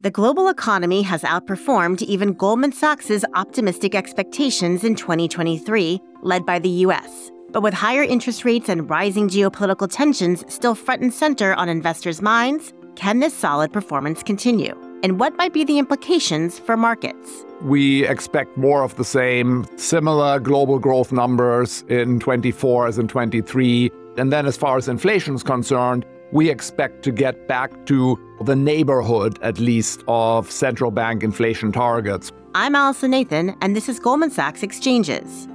[0.00, 6.68] The global economy has outperformed even Goldman Sachs' optimistic expectations in 2023, led by the
[6.86, 7.32] US.
[7.50, 12.22] But with higher interest rates and rising geopolitical tensions still front and center on investors'
[12.22, 14.72] minds, can this solid performance continue?
[15.02, 17.44] And what might be the implications for markets?
[17.62, 23.90] We expect more of the same, similar global growth numbers in 24 as in 23.
[24.16, 28.54] And then, as far as inflation is concerned, we expect to get back to the
[28.54, 32.32] neighborhood, at least, of central bank inflation targets.
[32.54, 35.46] I'm Allison Nathan, and this is Goldman Sachs Exchanges.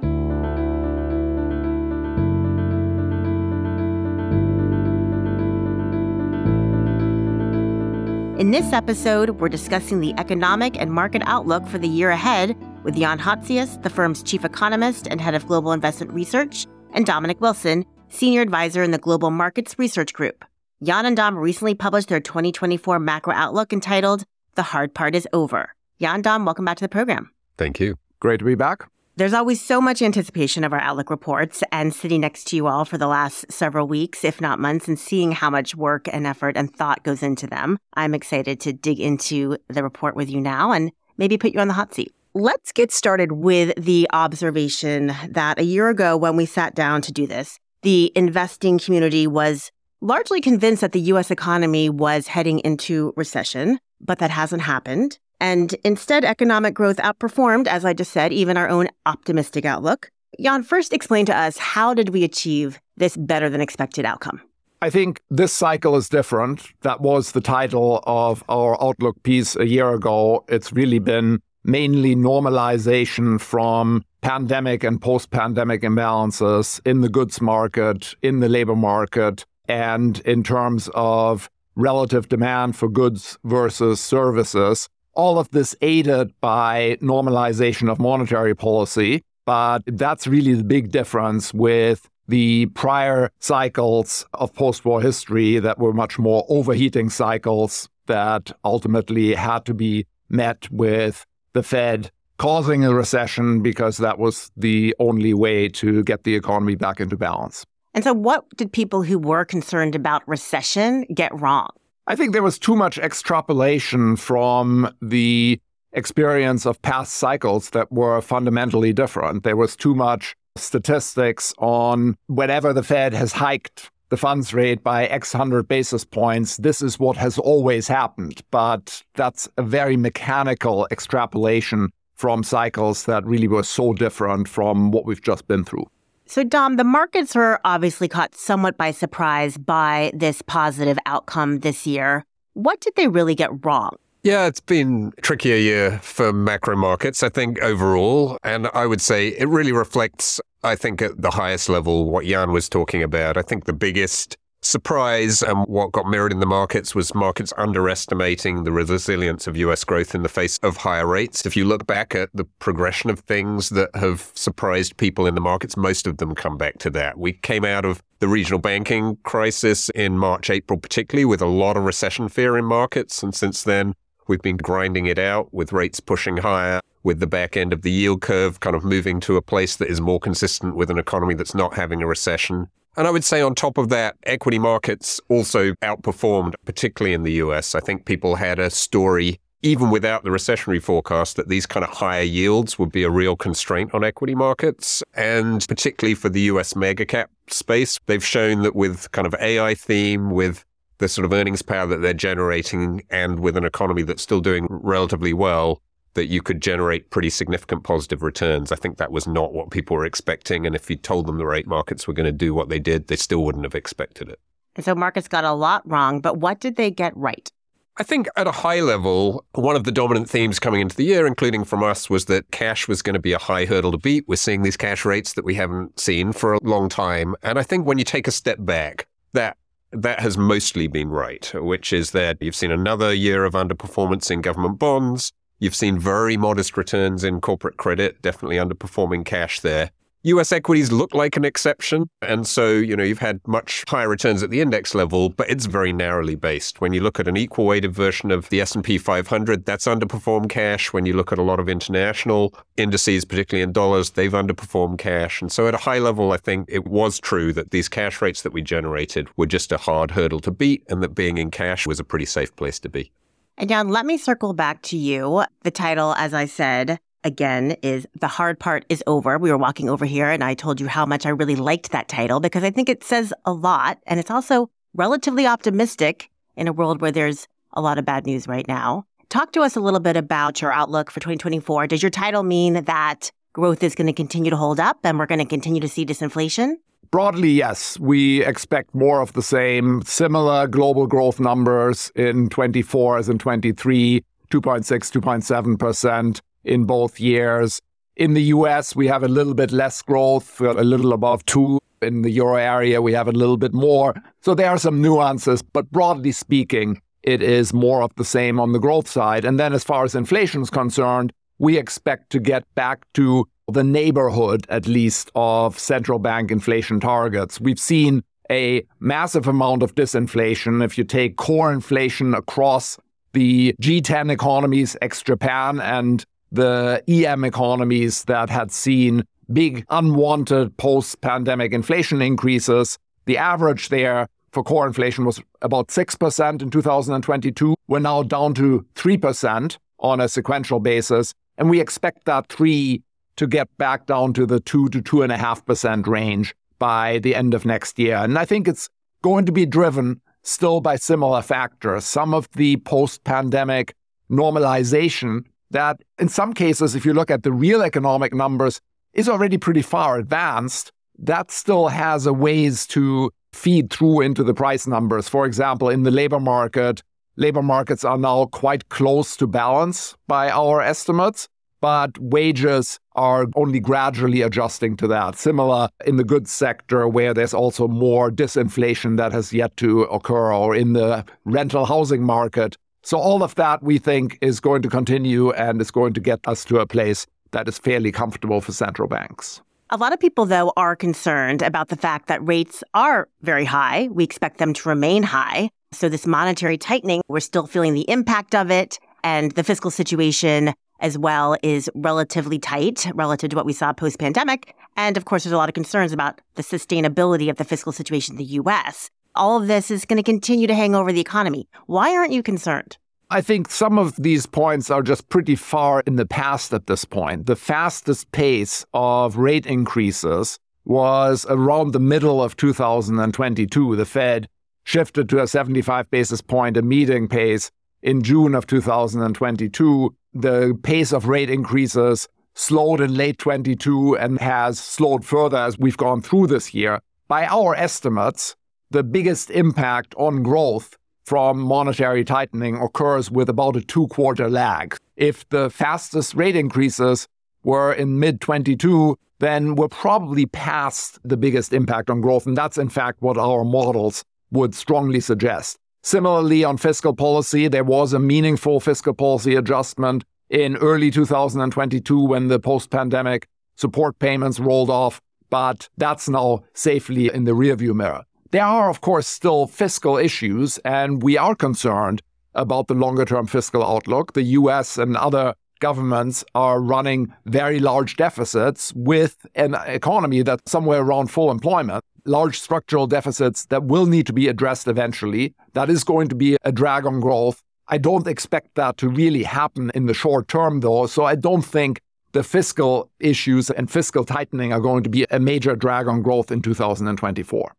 [8.36, 12.96] In this episode, we're discussing the economic and market outlook for the year ahead with
[12.96, 17.84] Jan Hatzius, the firm's chief economist and head of global investment research, and Dominic Wilson,
[18.08, 20.44] senior advisor in the Global Markets Research Group.
[20.84, 24.24] Jan and Dom recently published their 2024 macro outlook entitled
[24.54, 25.74] The Hard Part is Over.
[25.98, 27.30] Jan, Dom, welcome back to the program.
[27.56, 27.96] Thank you.
[28.20, 28.86] Great to be back.
[29.16, 32.84] There's always so much anticipation of our Outlook reports, and sitting next to you all
[32.84, 36.54] for the last several weeks, if not months, and seeing how much work and effort
[36.54, 40.70] and thought goes into them, I'm excited to dig into the report with you now
[40.70, 42.12] and maybe put you on the hot seat.
[42.34, 47.12] Let's get started with the observation that a year ago, when we sat down to
[47.12, 49.70] do this, the investing community was
[50.04, 55.18] largely convinced that the US economy was heading into recession, but that hasn't happened.
[55.40, 60.10] And instead, economic growth outperformed, as I just said, even our own optimistic outlook.
[60.38, 64.42] Jan, first explain to us how did we achieve this better than expected outcome?
[64.82, 66.68] I think this cycle is different.
[66.82, 70.44] That was the title of our Outlook piece a year ago.
[70.48, 78.14] It's really been mainly normalization from pandemic and post pandemic imbalances in the goods market,
[78.22, 85.38] in the labor market, and in terms of relative demand for goods versus services all
[85.38, 89.22] of this aided by normalization of monetary policy.
[89.44, 95.78] But that's really the big difference with the prior cycles of post war history that
[95.78, 102.84] were much more overheating cycles that ultimately had to be met with the Fed causing
[102.84, 107.64] a recession because that was the only way to get the economy back into balance.
[107.94, 111.68] And so, what did people who were concerned about recession get wrong?
[112.06, 115.60] I think there was too much extrapolation from the
[115.92, 119.44] experience of past cycles that were fundamentally different.
[119.44, 125.06] There was too much statistics on whenever the Fed has hiked the funds rate by
[125.06, 128.42] X hundred basis points, this is what has always happened.
[128.50, 135.04] But that's a very mechanical extrapolation from cycles that really were so different from what
[135.04, 135.86] we've just been through.
[136.26, 141.86] So, Dom, the markets were obviously caught somewhat by surprise by this positive outcome this
[141.86, 142.24] year.
[142.54, 143.96] What did they really get wrong?
[144.22, 148.38] Yeah, it's been a trickier year for macro markets, I think, overall.
[148.42, 152.50] And I would say it really reflects, I think, at the highest level, what Jan
[152.50, 153.36] was talking about.
[153.36, 158.64] I think the biggest surprise and what got mirrored in the markets was markets underestimating
[158.64, 161.46] the resilience of US growth in the face of higher rates.
[161.46, 165.40] If you look back at the progression of things that have surprised people in the
[165.40, 167.18] markets, most of them come back to that.
[167.18, 171.76] We came out of the regional banking crisis in March, April, particularly with a lot
[171.76, 173.22] of recession fear in markets.
[173.22, 173.94] And since then,
[174.28, 177.90] we've been grinding it out with rates pushing higher with the back end of the
[177.90, 181.34] yield curve kind of moving to a place that is more consistent with an economy
[181.34, 182.68] that's not having a recession.
[182.96, 187.32] And I would say on top of that, equity markets also outperformed, particularly in the
[187.34, 187.74] US.
[187.74, 191.90] I think people had a story, even without the recessionary forecast, that these kind of
[191.90, 195.02] higher yields would be a real constraint on equity markets.
[195.14, 199.74] And particularly for the US mega cap space, they've shown that with kind of AI
[199.74, 200.64] theme, with
[200.98, 204.68] the sort of earnings power that they're generating, and with an economy that's still doing
[204.70, 205.82] relatively well,
[206.14, 208.72] that you could generate pretty significant positive returns.
[208.72, 210.66] I think that was not what people were expecting.
[210.66, 213.08] And if you told them the rate markets were going to do what they did,
[213.08, 214.40] they still wouldn't have expected it.
[214.76, 217.50] And so markets got a lot wrong, but what did they get right?
[217.96, 221.28] I think at a high level, one of the dominant themes coming into the year,
[221.28, 224.24] including from us, was that cash was going to be a high hurdle to beat.
[224.26, 227.36] We're seeing these cash rates that we haven't seen for a long time.
[227.44, 229.56] And I think when you take a step back, that
[229.92, 234.40] that has mostly been right, which is that you've seen another year of underperformance in
[234.40, 235.32] government bonds.
[235.58, 239.90] You've seen very modest returns in corporate credit, definitely underperforming cash there.
[240.26, 242.08] US equities look like an exception.
[242.22, 245.66] And so, you know, you've had much higher returns at the index level, but it's
[245.66, 246.80] very narrowly based.
[246.80, 250.94] When you look at an equal weighted version of the S&P 500, that's underperformed cash.
[250.94, 255.42] When you look at a lot of international indices, particularly in dollars, they've underperformed cash.
[255.42, 258.40] And so at a high level, I think it was true that these cash rates
[258.42, 261.86] that we generated were just a hard hurdle to beat and that being in cash
[261.86, 263.12] was a pretty safe place to be.
[263.56, 265.44] And Jan, let me circle back to you.
[265.62, 269.38] The title, as I said, again, is The Hard Part is Over.
[269.38, 272.08] We were walking over here and I told you how much I really liked that
[272.08, 273.98] title because I think it says a lot.
[274.06, 278.48] And it's also relatively optimistic in a world where there's a lot of bad news
[278.48, 279.06] right now.
[279.28, 281.86] Talk to us a little bit about your outlook for 2024.
[281.86, 285.26] Does your title mean that growth is going to continue to hold up and we're
[285.26, 286.74] going to continue to see disinflation?
[287.14, 287.96] Broadly, yes.
[288.00, 294.20] We expect more of the same, similar global growth numbers in 24 as in 23,
[294.50, 297.80] 2.6, 2.7% in both years.
[298.16, 301.78] In the US, we have a little bit less growth, a little above 2.
[302.02, 304.14] In the euro area, we have a little bit more.
[304.40, 308.72] So there are some nuances, but broadly speaking, it is more of the same on
[308.72, 309.44] the growth side.
[309.44, 313.84] And then as far as inflation is concerned, we expect to get back to the
[313.84, 317.60] neighborhood, at least, of central bank inflation targets.
[317.60, 320.84] We've seen a massive amount of disinflation.
[320.84, 322.98] If you take core inflation across
[323.32, 331.20] the G10 economies, ex Japan, and the EM economies that had seen big unwanted post
[331.20, 337.74] pandemic inflation increases, the average there for core inflation was about 6% in 2022.
[337.88, 341.34] We're now down to 3% on a sequential basis.
[341.56, 343.02] And we expect that 3
[343.36, 347.98] to get back down to the 2 to 2.5% range by the end of next
[347.98, 348.16] year.
[348.16, 348.88] And I think it's
[349.22, 352.04] going to be driven still by similar factors.
[352.04, 353.94] Some of the post pandemic
[354.30, 358.80] normalization that, in some cases, if you look at the real economic numbers,
[359.12, 360.92] is already pretty far advanced.
[361.18, 365.28] That still has a ways to feed through into the price numbers.
[365.28, 367.02] For example, in the labor market,
[367.36, 371.48] labor markets are now quite close to balance by our estimates
[371.84, 375.36] but wages are only gradually adjusting to that.
[375.36, 380.50] Similar in the goods sector, where there's also more disinflation that has yet to occur,
[380.50, 382.78] or in the rental housing market.
[383.02, 386.40] So, all of that we think is going to continue and is going to get
[386.48, 389.60] us to a place that is fairly comfortable for central banks.
[389.90, 394.08] A lot of people, though, are concerned about the fact that rates are very high.
[394.10, 395.68] We expect them to remain high.
[395.92, 398.98] So, this monetary tightening, we're still feeling the impact of it.
[399.22, 404.18] And the fiscal situation as well is relatively tight relative to what we saw post
[404.18, 404.74] pandemic.
[404.96, 408.34] And of course, there's a lot of concerns about the sustainability of the fiscal situation
[408.34, 409.10] in the US.
[409.34, 411.68] All of this is going to continue to hang over the economy.
[411.86, 412.96] Why aren't you concerned?
[413.34, 417.04] I think some of these points are just pretty far in the past at this
[417.04, 417.46] point.
[417.46, 423.96] The fastest pace of rate increases was around the middle of 2022.
[423.96, 424.48] The Fed
[424.84, 427.72] shifted to a 75 basis point a meeting pace
[428.04, 434.78] in June of 2022 the pace of rate increases slowed in late 22 and has
[434.78, 437.00] slowed further as we've gone through this year.
[437.26, 438.54] By our estimates,
[438.92, 444.96] the biggest impact on growth from monetary tightening occurs with about a two quarter lag.
[445.16, 447.26] If the fastest rate increases
[447.62, 452.46] were in mid 22, then we're probably past the biggest impact on growth.
[452.46, 455.78] And that's, in fact, what our models would strongly suggest.
[456.02, 462.48] Similarly, on fiscal policy, there was a meaningful fiscal policy adjustment in early 2022 when
[462.48, 468.24] the post pandemic support payments rolled off, but that's now safely in the rearview mirror.
[468.54, 472.22] There are, of course, still fiscal issues, and we are concerned
[472.54, 474.34] about the longer term fiscal outlook.
[474.34, 481.00] The US and other governments are running very large deficits with an economy that's somewhere
[481.00, 485.52] around full employment large structural deficits that will need to be addressed eventually.
[485.72, 487.60] That is going to be a drag on growth.
[487.88, 491.06] I don't expect that to really happen in the short term, though.
[491.06, 492.00] So I don't think
[492.30, 496.52] the fiscal issues and fiscal tightening are going to be a major drag on growth
[496.52, 497.74] in 2024.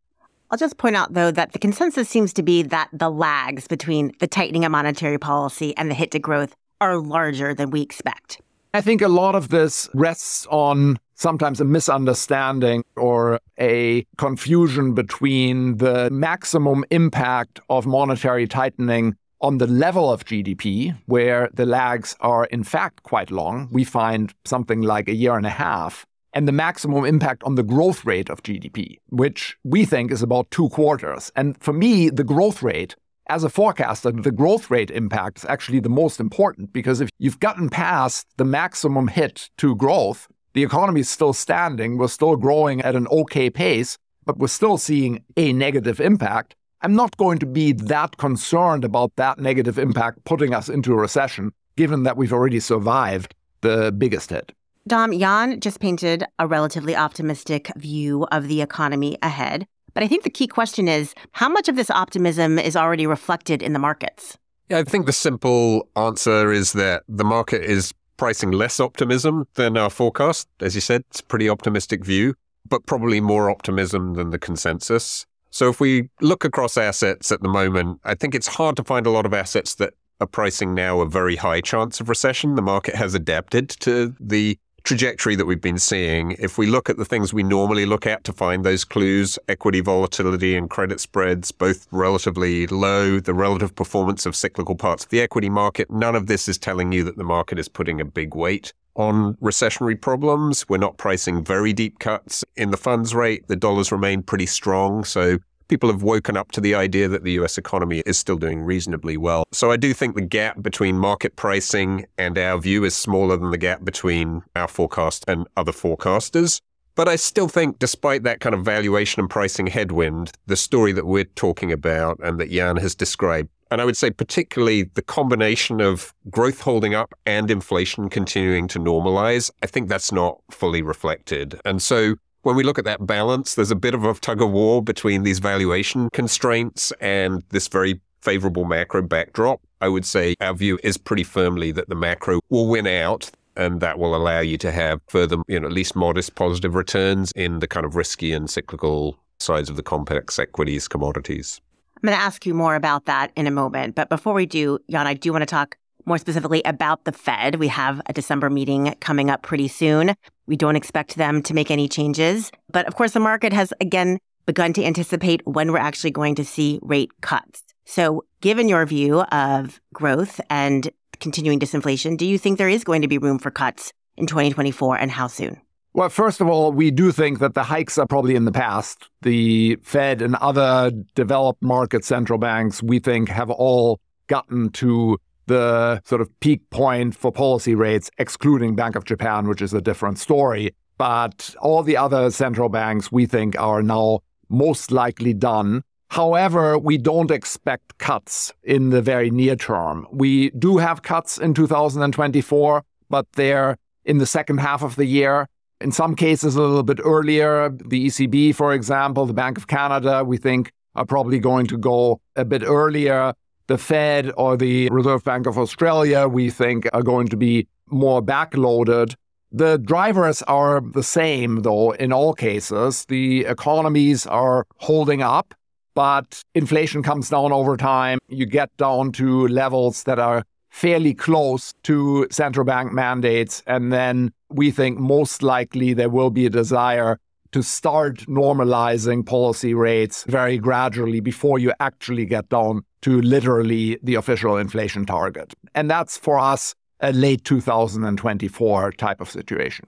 [0.55, 4.13] I'll just point out, though, that the consensus seems to be that the lags between
[4.21, 8.39] the tightening of monetary policy and the hit to growth are larger than we expect.
[8.73, 15.75] I think a lot of this rests on sometimes a misunderstanding or a confusion between
[15.75, 22.45] the maximum impact of monetary tightening on the level of GDP, where the lags are
[22.45, 23.67] in fact quite long.
[23.73, 26.05] We find something like a year and a half.
[26.35, 30.51] And the maximum impact on the growth rate of GDP, which we think is about
[30.51, 31.31] two quarters.
[31.35, 32.95] And for me, the growth rate
[33.27, 37.39] as a forecaster, the growth rate impact is actually the most important because if you've
[37.39, 42.81] gotten past the maximum hit to growth, the economy is still standing, we're still growing
[42.81, 46.55] at an okay pace, but we're still seeing a negative impact.
[46.81, 50.97] I'm not going to be that concerned about that negative impact putting us into a
[50.97, 54.51] recession, given that we've already survived the biggest hit.
[54.87, 59.65] Dom, Jan just painted a relatively optimistic view of the economy ahead.
[59.95, 63.63] But I think the key question is how much of this optimism is already reflected
[63.63, 64.37] in the markets?
[64.69, 69.75] Yeah, I think the simple answer is that the market is pricing less optimism than
[69.75, 70.47] our forecast.
[70.59, 72.35] As you said, it's a pretty optimistic view,
[72.69, 75.25] but probably more optimism than the consensus.
[75.49, 79.07] So if we look across assets at the moment, I think it's hard to find
[79.07, 82.53] a lot of assets that are pricing now a very high chance of recession.
[82.53, 86.97] The market has adapted to the trajectory that we've been seeing, if we look at
[86.97, 91.51] the things we normally look at to find those clues, equity volatility and credit spreads,
[91.51, 96.27] both relatively low, the relative performance of cyclical parts of the equity market, none of
[96.27, 100.69] this is telling you that the market is putting a big weight on recessionary problems.
[100.69, 103.47] We're not pricing very deep cuts in the funds rate.
[103.47, 105.03] The dollars remain pretty strong.
[105.03, 108.61] So people have woken up to the idea that the US economy is still doing
[108.61, 109.43] reasonably well.
[109.51, 113.51] So I do think the gap between market pricing and our view is smaller than
[113.51, 116.61] the gap between our forecast and other forecasters.
[116.95, 121.05] But I still think, despite that kind of valuation and pricing headwind, the story that
[121.05, 125.81] we're talking about and that Jan has described, and I would say particularly the combination
[125.81, 131.59] of growth holding up and inflation continuing to normalize, I think that's not fully reflected.
[131.65, 134.51] And so when we look at that balance, there's a bit of a tug of
[134.51, 139.61] war between these valuation constraints and this very favorable macro backdrop.
[139.81, 143.81] I would say our view is pretty firmly that the macro will win out and
[143.81, 147.59] that will allow you to have further, you know, at least modest positive returns in
[147.59, 151.59] the kind of risky and cyclical sides of the complex equities commodities.
[151.97, 153.95] I'm going to ask you more about that in a moment.
[153.95, 157.55] But before we do, Jan, I do want to talk more specifically about the Fed.
[157.55, 160.13] We have a December meeting coming up pretty soon.
[160.47, 162.51] We don't expect them to make any changes.
[162.71, 166.45] But of course, the market has again begun to anticipate when we're actually going to
[166.45, 167.63] see rate cuts.
[167.85, 173.01] So, given your view of growth and continuing disinflation, do you think there is going
[173.01, 175.61] to be room for cuts in 2024 and how soon?
[175.93, 179.07] Well, first of all, we do think that the hikes are probably in the past.
[179.21, 186.01] The Fed and other developed market central banks, we think, have all gotten to the
[186.05, 190.19] sort of peak point for policy rates, excluding Bank of Japan, which is a different
[190.19, 190.73] story.
[190.97, 195.83] But all the other central banks, we think, are now most likely done.
[196.09, 200.07] However, we don't expect cuts in the very near term.
[200.11, 205.47] We do have cuts in 2024, but they're in the second half of the year.
[205.81, 207.69] In some cases, a little bit earlier.
[207.69, 212.21] The ECB, for example, the Bank of Canada, we think are probably going to go
[212.37, 213.33] a bit earlier
[213.67, 218.21] the Fed or the Reserve Bank of Australia, we think, are going to be more
[218.21, 219.15] backloaded.
[219.51, 223.05] The drivers are the same, though, in all cases.
[223.05, 225.53] The economies are holding up,
[225.93, 228.19] but inflation comes down over time.
[228.27, 233.63] You get down to levels that are fairly close to central bank mandates.
[233.65, 237.17] And then we think most likely there will be a desire
[237.55, 244.15] to start normalizing policy rates very gradually before you actually get down to literally the
[244.15, 245.53] official inflation target.
[245.73, 249.87] And that's for us a late 2024 type of situation.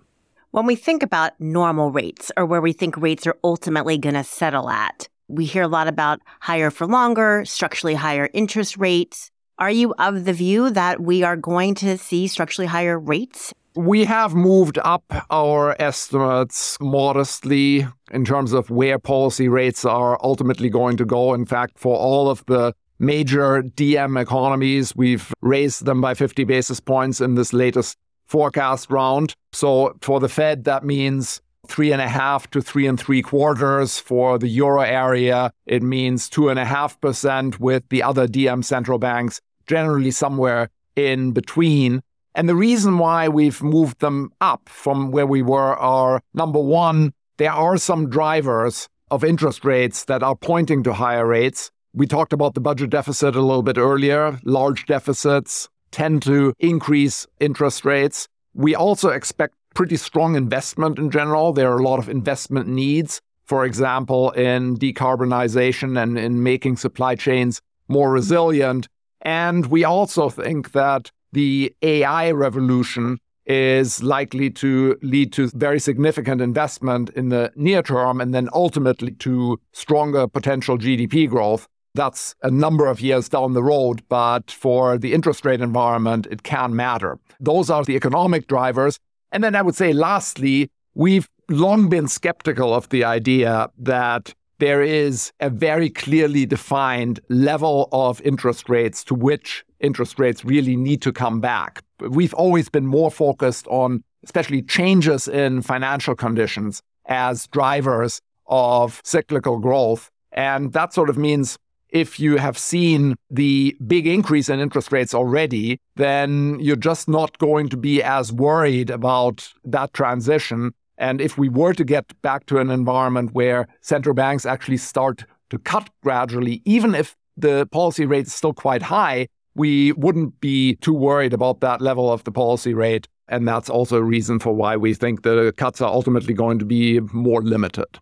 [0.52, 4.24] When we think about normal rates or where we think rates are ultimately going to
[4.24, 9.30] settle at, we hear a lot about higher for longer, structurally higher interest rates.
[9.60, 14.06] Are you of the view that we are going to see structurally higher rates we
[14.06, 20.98] have moved up our estimates modestly in terms of where policy rates are ultimately going
[20.98, 21.34] to go.
[21.34, 26.80] In fact, for all of the major DM economies, we've raised them by 50 basis
[26.80, 29.34] points in this latest forecast round.
[29.54, 34.00] So for the Fed, that means three and a half to three and three quarters.
[34.00, 38.66] For the euro area, it means two and a half percent with the other DM
[38.66, 42.02] central banks, generally somewhere in between.
[42.38, 47.12] And the reason why we've moved them up from where we were are number one,
[47.38, 51.72] there are some drivers of interest rates that are pointing to higher rates.
[51.94, 54.40] We talked about the budget deficit a little bit earlier.
[54.44, 58.28] Large deficits tend to increase interest rates.
[58.54, 61.54] We also expect pretty strong investment in general.
[61.54, 67.16] There are a lot of investment needs, for example, in decarbonization and in making supply
[67.16, 68.88] chains more resilient.
[69.24, 76.42] And we also think that the AI revolution is likely to lead to very significant
[76.42, 81.68] investment in the near term and then ultimately to stronger potential GDP growth.
[81.94, 86.42] That's a number of years down the road, but for the interest rate environment, it
[86.42, 87.20] can matter.
[87.40, 89.00] Those are the economic drivers.
[89.32, 94.82] And then I would say, lastly, we've long been skeptical of the idea that there
[94.82, 101.02] is a very clearly defined level of interest rates to which interest rates really need
[101.04, 101.84] to come back.
[102.00, 109.60] We've always been more focused on especially changes in financial conditions as drivers of cyclical
[109.60, 110.10] growth.
[110.32, 111.58] And that sort of means
[111.90, 117.38] if you have seen the big increase in interest rates already, then you're just not
[117.38, 120.74] going to be as worried about that transition.
[120.98, 125.24] And if we were to get back to an environment where central banks actually start
[125.50, 130.76] to cut gradually, even if the policy rate is still quite high, we wouldn't be
[130.76, 133.08] too worried about that level of the policy rate.
[133.28, 136.66] And that's also a reason for why we think the cuts are ultimately going to
[136.66, 138.00] be more limited.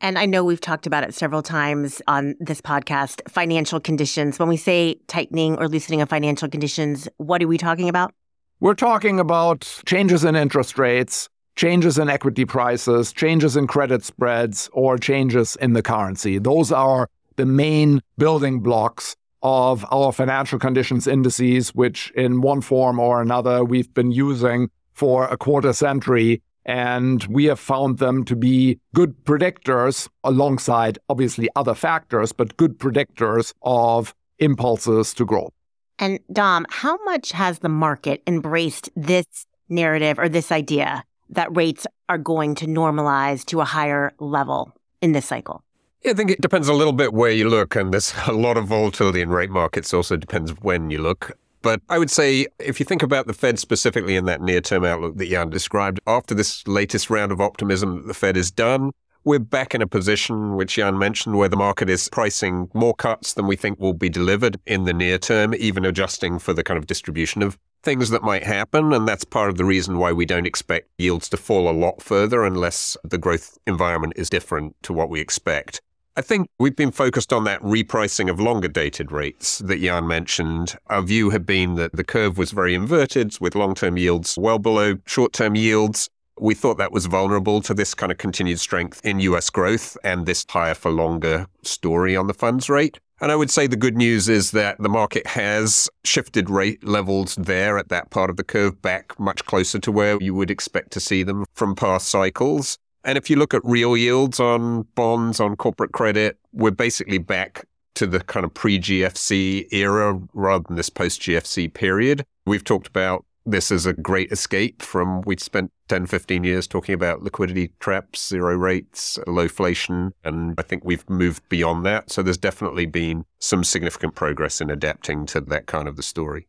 [0.00, 4.38] And I know we've talked about it several times on this podcast financial conditions.
[4.38, 8.14] When we say tightening or loosening of financial conditions, what are we talking about?
[8.60, 14.68] We're talking about changes in interest rates, changes in equity prices, changes in credit spreads,
[14.72, 16.38] or changes in the currency.
[16.38, 22.98] Those are the main building blocks of our financial conditions indices, which in one form
[22.98, 28.36] or another we've been using for a quarter century and we have found them to
[28.36, 35.52] be good predictors alongside obviously other factors, but good predictors of impulses to growth.
[35.98, 39.24] And Dom, how much has the market embraced this
[39.68, 45.12] narrative or this idea that rates are going to normalize to a higher level in
[45.12, 45.64] this cycle?
[46.06, 48.66] I think it depends a little bit where you look, and there's a lot of
[48.66, 49.92] volatility in rate markets.
[49.92, 51.36] Also depends when you look.
[51.60, 54.84] But I would say if you think about the Fed specifically in that near term
[54.84, 58.92] outlook that Jan described, after this latest round of optimism that the Fed is done,
[59.24, 63.34] we're back in a position, which Jan mentioned, where the market is pricing more cuts
[63.34, 66.78] than we think will be delivered in the near term, even adjusting for the kind
[66.78, 68.92] of distribution of things that might happen.
[68.92, 72.00] And that's part of the reason why we don't expect yields to fall a lot
[72.00, 75.80] further unless the growth environment is different to what we expect.
[76.18, 80.74] I think we've been focused on that repricing of longer dated rates that Jan mentioned.
[80.88, 84.58] Our view had been that the curve was very inverted with long term yields well
[84.58, 86.10] below short term yields.
[86.40, 90.26] We thought that was vulnerable to this kind of continued strength in US growth and
[90.26, 92.98] this higher for longer story on the funds rate.
[93.20, 97.36] And I would say the good news is that the market has shifted rate levels
[97.36, 100.90] there at that part of the curve back much closer to where you would expect
[100.94, 102.76] to see them from past cycles.
[103.04, 107.64] And if you look at real yields on bonds, on corporate credit, we're basically back
[107.94, 112.24] to the kind of pre GFC era rather than this post GFC period.
[112.46, 116.94] We've talked about this as a great escape from we'd spent 10, 15 years talking
[116.94, 120.12] about liquidity traps, zero rates, low inflation.
[120.22, 122.10] And I think we've moved beyond that.
[122.10, 126.46] So there's definitely been some significant progress in adapting to that kind of the story.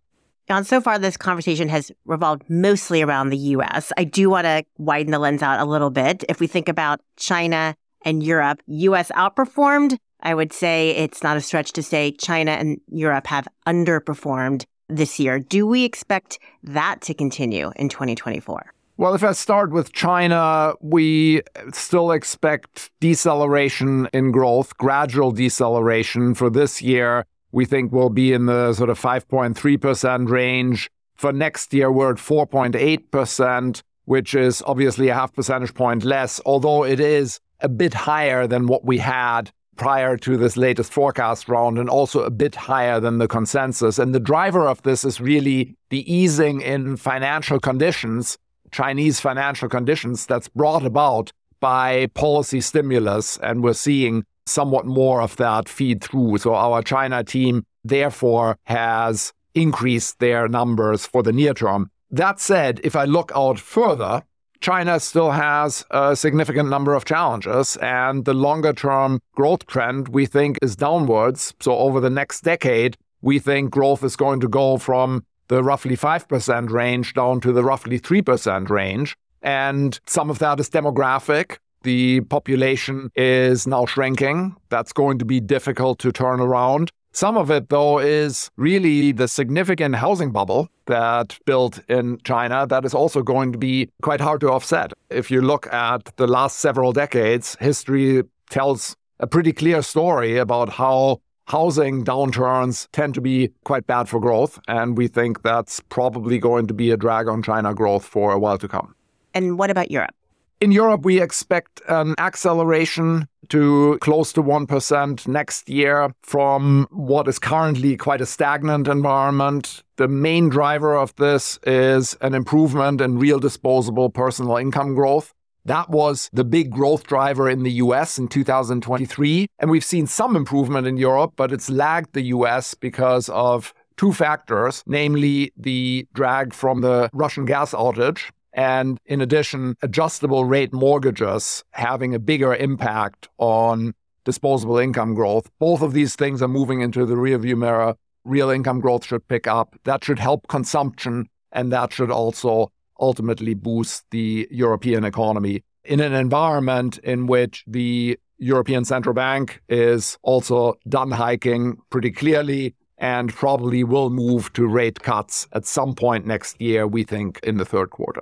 [0.49, 3.93] Jan, so far this conversation has revolved mostly around the US.
[3.97, 6.23] I do want to widen the lens out a little bit.
[6.27, 9.97] If we think about China and Europe, US outperformed.
[10.21, 15.19] I would say it's not a stretch to say China and Europe have underperformed this
[15.19, 15.39] year.
[15.39, 18.73] Do we expect that to continue in 2024?
[18.97, 26.49] Well, if I start with China, we still expect deceleration in growth, gradual deceleration for
[26.49, 30.89] this year we think we'll be in the sort of 5.3% range.
[31.15, 36.83] For next year, we're at 4.8%, which is obviously a half percentage point less, although
[36.83, 41.77] it is a bit higher than what we had prior to this latest forecast round
[41.77, 43.97] and also a bit higher than the consensus.
[43.97, 48.37] And the driver of this is really the easing in financial conditions,
[48.71, 51.31] Chinese financial conditions, that's brought about
[51.61, 53.37] by policy stimulus.
[53.37, 56.37] And we're seeing somewhat more of that feed through.
[56.39, 61.91] So our China team therefore has increased their numbers for the near term.
[62.11, 64.23] That said, if I look out further,
[64.61, 70.25] China still has a significant number of challenges, and the longer term growth trend we
[70.25, 71.53] think is downwards.
[71.61, 75.95] So, over the next decade, we think growth is going to go from the roughly
[75.95, 79.15] 5% range down to the roughly 3% range.
[79.41, 81.57] And some of that is demographic.
[81.83, 84.55] The population is now shrinking.
[84.69, 86.91] That's going to be difficult to turn around.
[87.11, 92.85] Some of it, though, is really the significant housing bubble that built in China that
[92.85, 94.93] is also going to be quite hard to offset.
[95.09, 100.69] If you look at the last several decades, history tells a pretty clear story about
[100.69, 104.59] how housing downturns tend to be quite bad for growth.
[104.67, 108.39] And we think that's probably going to be a drag on China growth for a
[108.39, 108.93] while to come.
[109.33, 110.13] And what about Europe?
[110.61, 117.39] In Europe, we expect an acceleration to close to 1% next year from what is
[117.39, 119.83] currently quite a stagnant environment.
[119.95, 125.33] The main driver of this is an improvement in real disposable personal income growth.
[125.63, 129.47] That was the big growth driver in the US in 2023.
[129.59, 134.11] And we've seen some improvement in Europe, but it's lagged the US because of two
[134.11, 141.63] factors, namely the drag from the Russian gas outage and in addition, adjustable rate mortgages
[141.71, 143.93] having a bigger impact on
[144.25, 145.49] disposable income growth.
[145.59, 147.95] Both of these things are moving into the rearview mirror.
[148.25, 149.75] Real income growth should pick up.
[149.85, 156.13] That should help consumption, and that should also ultimately boost the European economy in an
[156.13, 163.83] environment in which the European Central Bank is also done hiking pretty clearly and probably
[163.83, 167.89] will move to rate cuts at some point next year, we think, in the third
[167.89, 168.21] quarter.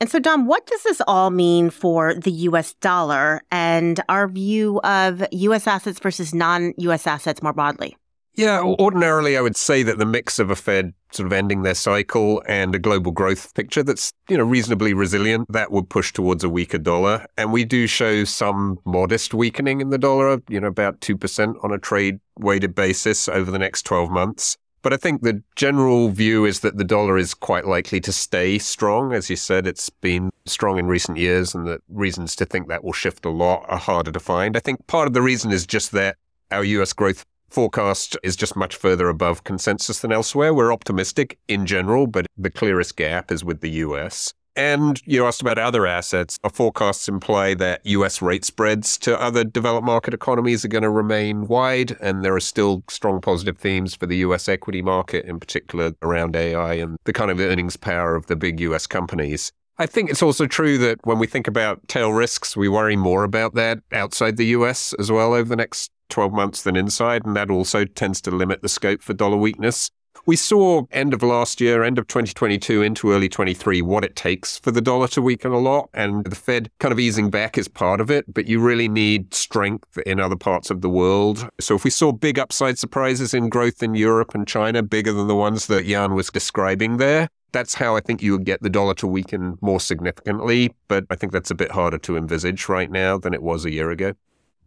[0.00, 4.80] And so, Dom, what does this all mean for the US dollar and our view
[4.82, 7.96] of US assets versus non US assets more broadly?
[8.34, 11.74] Yeah, ordinarily I would say that the mix of a Fed sort of ending their
[11.74, 16.44] cycle and a global growth picture that's, you know, reasonably resilient, that would push towards
[16.44, 17.26] a weaker dollar.
[17.38, 21.72] And we do show some modest weakening in the dollar, you know, about 2% on
[21.72, 24.58] a trade weighted basis over the next 12 months.
[24.86, 28.56] But I think the general view is that the dollar is quite likely to stay
[28.56, 29.12] strong.
[29.12, 32.84] As you said, it's been strong in recent years, and the reasons to think that
[32.84, 34.56] will shift a lot are harder to find.
[34.56, 36.18] I think part of the reason is just that
[36.52, 40.54] our US growth forecast is just much further above consensus than elsewhere.
[40.54, 44.34] We're optimistic in general, but the clearest gap is with the US.
[44.56, 46.38] And you asked about other assets.
[46.42, 50.90] Our forecasts imply that US rate spreads to other developed market economies are going to
[50.90, 55.38] remain wide, and there are still strong positive themes for the US equity market, in
[55.38, 59.52] particular around AI and the kind of earnings power of the big US companies.
[59.78, 63.24] I think it's also true that when we think about tail risks, we worry more
[63.24, 67.36] about that outside the US as well over the next 12 months than inside, and
[67.36, 69.90] that also tends to limit the scope for dollar weakness.
[70.24, 74.58] We saw end of last year, end of 2022 into early 23, what it takes
[74.58, 75.90] for the dollar to weaken a lot.
[75.92, 79.34] And the Fed kind of easing back is part of it, but you really need
[79.34, 81.48] strength in other parts of the world.
[81.60, 85.28] So if we saw big upside surprises in growth in Europe and China, bigger than
[85.28, 88.70] the ones that Jan was describing there, that's how I think you would get the
[88.70, 90.74] dollar to weaken more significantly.
[90.88, 93.70] But I think that's a bit harder to envisage right now than it was a
[93.70, 94.12] year ago.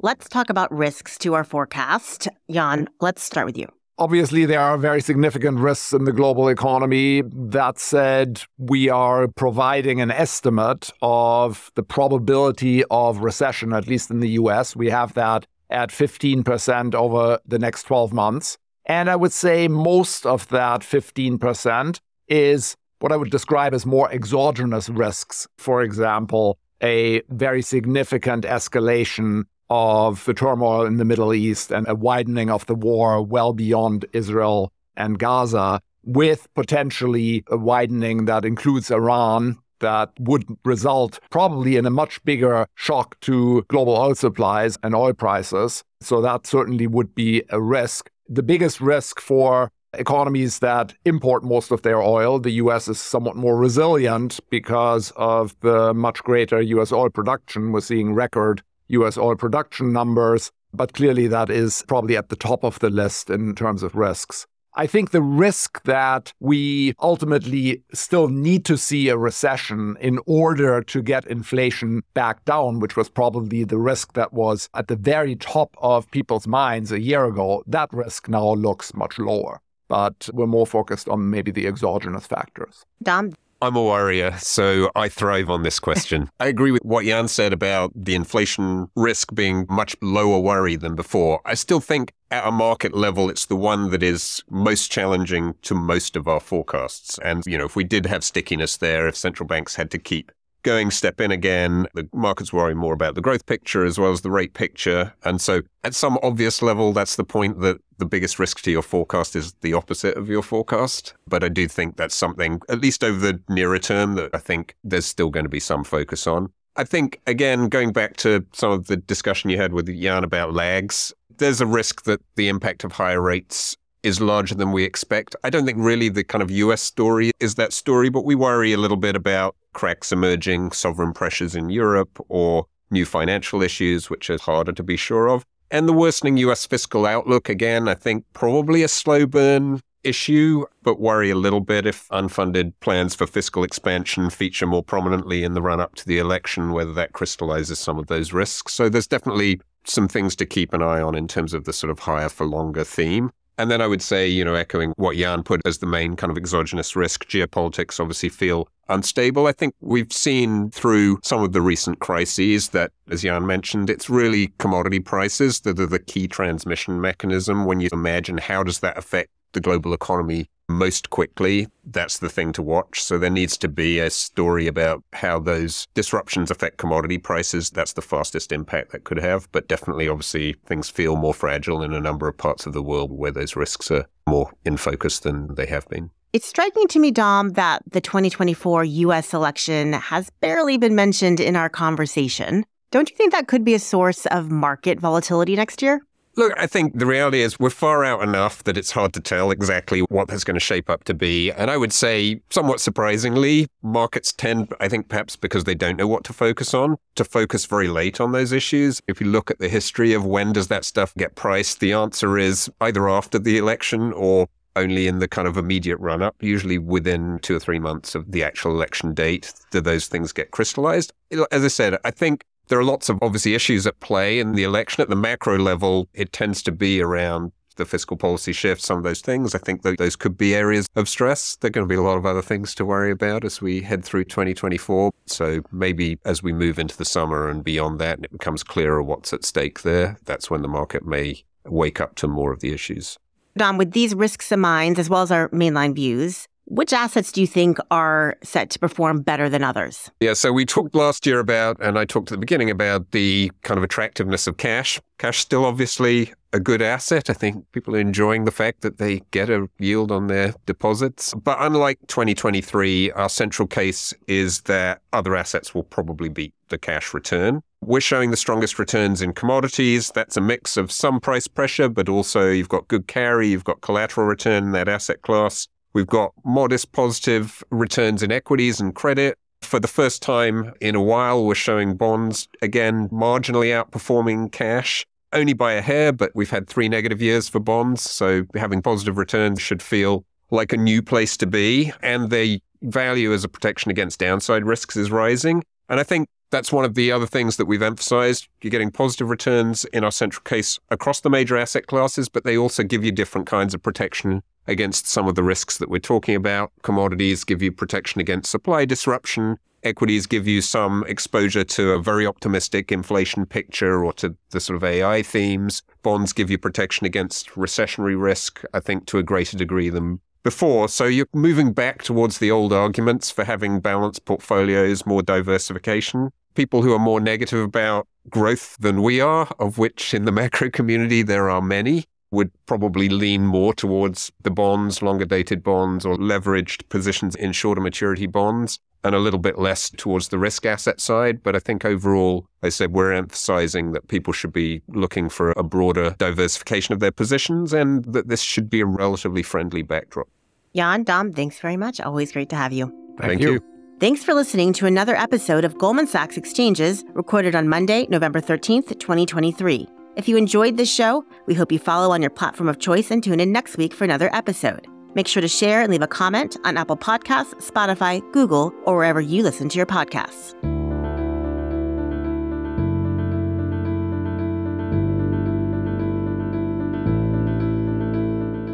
[0.01, 2.27] Let's talk about risks to our forecast.
[2.49, 3.67] Jan, let's start with you.
[3.99, 7.21] Obviously, there are very significant risks in the global economy.
[7.21, 14.21] That said, we are providing an estimate of the probability of recession, at least in
[14.21, 14.73] the US.
[14.73, 18.57] We have that at 15% over the next 12 months.
[18.85, 24.09] And I would say most of that 15% is what I would describe as more
[24.13, 25.45] exogenous risks.
[25.57, 31.95] For example, a very significant escalation of the turmoil in the Middle East and a
[31.95, 38.89] widening of the war well beyond Israel and Gaza, with potentially a widening that includes
[38.91, 44.93] Iran, that would result probably in a much bigger shock to global oil supplies and
[44.95, 45.84] oil prices.
[46.01, 48.10] So that certainly would be a risk.
[48.27, 53.36] The biggest risk for economies that import most of their oil, the US is somewhat
[53.36, 57.71] more resilient because of the much greater US oil production.
[57.71, 62.63] We're seeing record US oil production numbers, but clearly that is probably at the top
[62.63, 64.45] of the list in terms of risks.
[64.75, 70.82] I think the risk that we ultimately still need to see a recession in order
[70.84, 75.36] to get inflation back down, which was probably the risk that was at the very
[75.36, 79.60] top of people's minds a year ago, that risk now looks much lower.
[79.88, 82.86] But we're more focused on maybe the exogenous factors.
[83.02, 86.30] Dom, I'm a warrior, so I thrive on this question.
[86.39, 90.95] I agree with what Jan said about the inflation risk being much lower worry than
[90.95, 91.41] before.
[91.45, 95.76] I still think at a market level, it's the one that is most challenging to
[95.76, 97.19] most of our forecasts.
[97.19, 100.32] And, you know, if we did have stickiness there, if central banks had to keep
[100.69, 101.88] going step in again.
[101.95, 105.12] The markets worry more about the growth picture as well as the rate picture.
[105.23, 108.84] And so, at some obvious level, that's the point that the biggest risk to your
[108.84, 111.15] forecast is the opposite of your forecast.
[111.27, 114.75] But I do think that's something, at least over the nearer term, that I think
[114.84, 116.51] there's still going to be some focus on.
[116.75, 120.53] I think, again, going back to some of the discussion you had with Jan about
[120.53, 125.36] lags, there's a risk that the impact of higher rates is larger than we expect.
[125.43, 128.71] I don't think really the kind of US story is that story, but we worry
[128.71, 134.29] a little bit about cracks emerging, sovereign pressures in Europe, or new financial issues, which
[134.29, 135.45] are harder to be sure of.
[135.71, 140.99] And the worsening US fiscal outlook, again, I think probably a slow burn issue, but
[140.99, 145.62] worry a little bit if unfunded plans for fiscal expansion feature more prominently in the
[145.62, 148.73] run up to the election, whether that crystallizes some of those risks.
[148.73, 151.91] So there's definitely some things to keep an eye on in terms of the sort
[151.91, 153.32] of higher for longer theme.
[153.60, 156.32] And then I would say, you know, echoing what Jan put as the main kind
[156.32, 159.48] of exogenous risk, geopolitics obviously feel unstable.
[159.48, 164.10] I think we've seen through some of the recent crises that, as Jan mentioned, it's
[164.10, 168.98] really commodity prices that are the key transmission mechanism when you imagine how does that
[168.98, 173.01] affect the global economy most quickly, that's the thing to watch.
[173.01, 177.71] So there needs to be a story about how those disruptions affect commodity prices.
[177.71, 179.51] That's the fastest impact that could have.
[179.51, 183.12] But definitely, obviously, things feel more fragile in a number of parts of the world
[183.12, 186.12] where those risks are more in focus than they have been.
[186.31, 191.55] It's striking to me, Dom, that the 2024 US election has barely been mentioned in
[191.55, 192.63] our conversation.
[192.91, 196.01] Don't you think that could be a source of market volatility next year?
[196.39, 199.52] Look, I think the reality is we're far out enough that it's hard to tell
[199.52, 201.52] exactly what that's going to shape up to be.
[201.52, 206.08] And I would say, somewhat surprisingly, markets tend, I think perhaps because they don't know
[206.08, 209.02] what to focus on, to focus very late on those issues.
[209.06, 212.38] If you look at the history of when does that stuff get priced, the answer
[212.38, 214.47] is either after the election or
[214.78, 218.32] only in the kind of immediate run up, usually within two or three months of
[218.32, 221.12] the actual election date, do those things get crystallized.
[221.52, 224.63] As I said, I think there are lots of obviously issues at play in the
[224.63, 225.01] election.
[225.01, 229.03] At the macro level, it tends to be around the fiscal policy shift, some of
[229.03, 229.55] those things.
[229.55, 231.55] I think those could be areas of stress.
[231.55, 233.82] There are going to be a lot of other things to worry about as we
[233.82, 235.12] head through 2024.
[235.25, 239.01] So maybe as we move into the summer and beyond that, and it becomes clearer
[239.01, 242.73] what's at stake there, that's when the market may wake up to more of the
[242.73, 243.17] issues.
[243.58, 247.41] Dom, with these risks in mind, as well as our mainline views, which assets do
[247.41, 250.10] you think are set to perform better than others?
[250.19, 253.51] Yeah, so we talked last year about, and I talked at the beginning about the
[253.63, 254.99] kind of attractiveness of cash.
[255.17, 257.29] Cash still obviously a good asset.
[257.29, 261.34] I think people are enjoying the fact that they get a yield on their deposits.
[261.34, 267.13] But unlike 2023, our central case is that other assets will probably beat the cash
[267.13, 267.62] return.
[267.82, 270.12] We're showing the strongest returns in commodities.
[270.12, 273.82] That's a mix of some price pressure, but also you've got good carry, you've got
[273.82, 275.67] collateral return in that asset class.
[275.93, 279.38] We've got modest positive returns in equities and credit.
[279.62, 285.54] For the first time in a while, we're showing bonds, again, marginally outperforming cash, only
[285.54, 288.02] by a hair, but we've had three negative years for bonds.
[288.02, 291.91] So having positive returns should feel like a new place to be.
[292.02, 295.63] And the value as a protection against downside risks is rising.
[295.89, 298.47] And I think that's one of the other things that we've emphasized.
[298.62, 302.57] You're getting positive returns in our central case across the major asset classes, but they
[302.57, 306.35] also give you different kinds of protection against some of the risks that we're talking
[306.35, 306.71] about.
[306.83, 309.57] Commodities give you protection against supply disruption.
[309.83, 314.75] Equities give you some exposure to a very optimistic inflation picture or to the sort
[314.75, 315.81] of AI themes.
[316.03, 320.89] Bonds give you protection against recessionary risk, I think, to a greater degree than before.
[320.89, 326.31] So you're moving back towards the old arguments for having balanced portfolios, more diversification.
[326.55, 330.69] People who are more negative about growth than we are, of which in the macro
[330.69, 336.15] community there are many, would probably lean more towards the bonds, longer dated bonds, or
[336.15, 340.99] leveraged positions in shorter maturity bonds, and a little bit less towards the risk asset
[340.99, 341.41] side.
[341.41, 345.63] But I think overall, I said we're emphasizing that people should be looking for a
[345.63, 350.27] broader diversification of their positions and that this should be a relatively friendly backdrop.
[350.75, 351.99] Jan, Dom, thanks very much.
[351.99, 352.88] Always great to have you.
[353.17, 353.53] Thank, Thank you.
[353.53, 353.78] you.
[353.99, 358.97] Thanks for listening to another episode of Goldman Sachs Exchanges, recorded on Monday, November 13th,
[358.97, 359.89] 2023.
[360.15, 363.21] If you enjoyed this show, we hope you follow on your platform of choice and
[363.21, 364.88] tune in next week for another episode.
[365.15, 369.19] Make sure to share and leave a comment on Apple Podcasts, Spotify, Google, or wherever
[369.19, 370.55] you listen to your podcasts.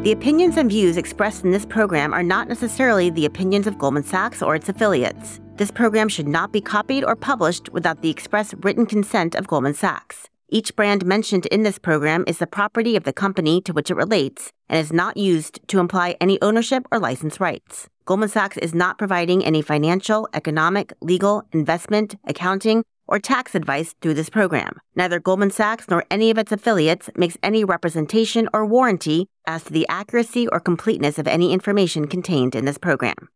[0.06, 4.04] The opinions and views expressed in this program are not necessarily the opinions of Goldman
[4.04, 5.40] Sachs or its affiliates.
[5.56, 9.74] This program should not be copied or published without the express written consent of Goldman
[9.74, 10.28] Sachs.
[10.48, 13.96] Each brand mentioned in this program is the property of the company to which it
[13.96, 17.88] relates and is not used to imply any ownership or license rights.
[18.04, 24.14] Goldman Sachs is not providing any financial, economic, legal, investment, accounting, or tax advice through
[24.14, 24.80] this program.
[24.94, 29.72] Neither Goldman Sachs nor any of its affiliates makes any representation or warranty as to
[29.72, 33.28] the accuracy or completeness of any information contained in this program.